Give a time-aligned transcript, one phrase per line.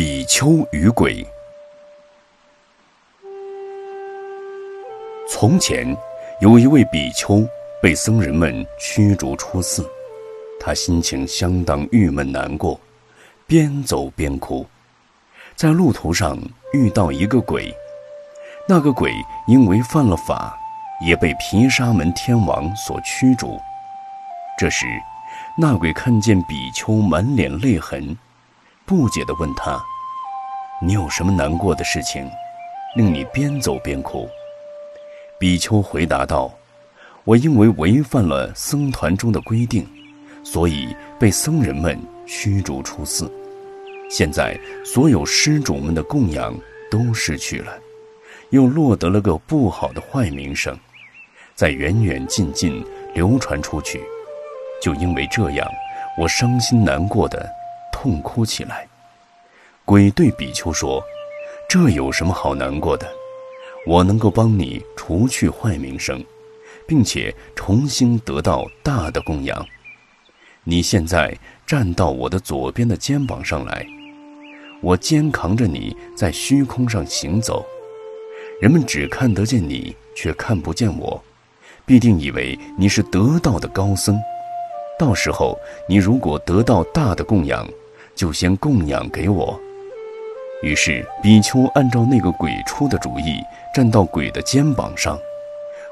[0.00, 1.26] 比丘与鬼。
[5.28, 5.84] 从前，
[6.40, 7.44] 有一位比丘
[7.82, 9.84] 被僧人们驱逐出寺，
[10.60, 12.78] 他心情相当郁闷难过，
[13.44, 14.64] 边走边哭。
[15.56, 16.38] 在路途上
[16.72, 17.74] 遇到一个鬼，
[18.68, 19.12] 那个鬼
[19.48, 20.56] 因为犯了法，
[21.04, 23.58] 也被毗沙门天王所驱逐。
[24.56, 24.86] 这时，
[25.56, 28.16] 那鬼看见比丘满脸泪痕。
[28.88, 29.78] 不解地问他
[30.80, 32.26] ：“你有什么难过的事情，
[32.96, 34.26] 令你边走边哭？”
[35.38, 36.50] 比丘回答道
[37.24, 39.86] ：“我因为违反了僧团中的规定，
[40.42, 43.30] 所以被僧人们驱逐出寺。
[44.10, 46.58] 现在所有施主们的供养
[46.90, 47.78] 都失去了，
[48.48, 50.74] 又落得了个不好的坏名声，
[51.54, 54.02] 在远远近近流传出去。
[54.80, 55.68] 就因为这样，
[56.18, 57.46] 我伤心难过的。”
[58.00, 58.86] 痛哭起来，
[59.84, 61.02] 鬼对比丘说
[61.68, 63.04] ：“这有什么好难过的？
[63.88, 66.24] 我能够帮你除去坏名声，
[66.86, 69.66] 并且重新得到大的供养。
[70.62, 73.84] 你现在站到我的左边的肩膀上来，
[74.80, 77.66] 我肩扛着你在虚空上行走。
[78.60, 81.20] 人们只看得见你，却看不见我，
[81.84, 84.16] 必定以为你是得道的高僧。
[85.00, 87.68] 到时候你如果得到大的供养。”
[88.18, 89.58] 就先供养给我。
[90.60, 93.40] 于是比丘按照那个鬼出的主意，
[93.72, 95.16] 站到鬼的肩膀上，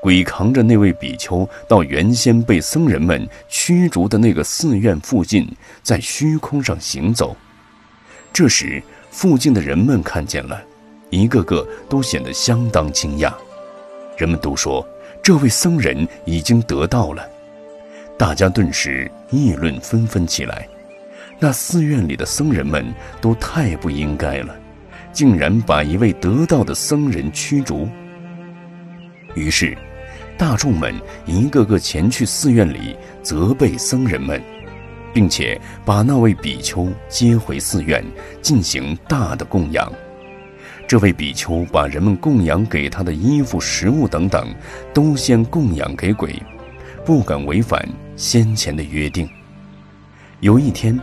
[0.00, 5.44] 鬼扛着那位比丘到原先被僧人们驱逐的那个寺院附近，
[5.82, 7.36] 在虚空上行走。
[8.32, 10.62] 这时，附近的人们看见了，
[11.10, 13.34] 一个个都显得相当惊讶。
[14.16, 14.86] 人们都说，
[15.20, 17.28] 这位僧人已经得道了。
[18.16, 20.68] 大家顿时议论纷纷起来。
[21.42, 24.54] 那寺院里的僧人们都太不应该了，
[25.12, 27.88] 竟然把一位得道的僧人驱逐。
[29.34, 29.76] 于是，
[30.38, 30.94] 大众们
[31.26, 34.40] 一个个前去寺院里责备僧人们，
[35.12, 38.04] 并且把那位比丘接回寺院
[38.40, 39.92] 进行大的供养。
[40.86, 44.54] 这位比丘把人们供养给他的衣服、食物等等，
[44.94, 46.40] 都先供养给鬼，
[47.04, 49.28] 不敢违反先前的约定。
[50.38, 50.96] 有一天。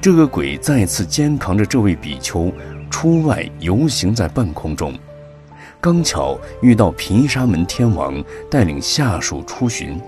[0.00, 2.52] 这个鬼再次肩扛着这位比丘
[2.90, 4.94] 出外游行在半空中，
[5.80, 10.00] 刚巧遇到毗沙门天王带领下属出巡。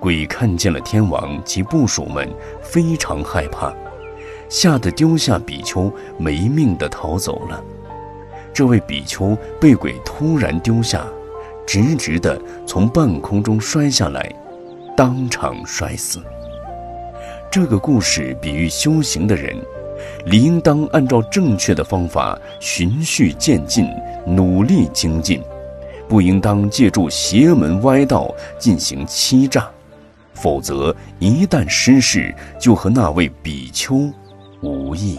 [0.00, 2.28] 鬼看见了天王及部属们，
[2.60, 3.72] 非常害怕，
[4.48, 7.62] 吓得丢下比丘，没命地逃走了。
[8.52, 11.06] 这位比丘被鬼突然丢下，
[11.66, 14.30] 直直地从半空中摔下来，
[14.96, 16.20] 当场摔死。
[17.54, 19.56] 这个故事比喻修行的人，
[20.26, 23.86] 理应当按照正确的方法循序渐进，
[24.26, 25.40] 努力精进，
[26.08, 28.28] 不应当借助邪门歪道
[28.58, 29.70] 进行欺诈，
[30.32, 34.10] 否则一旦失势，就和那位比丘
[34.60, 35.16] 无异。